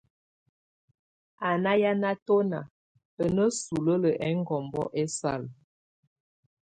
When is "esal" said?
5.01-5.41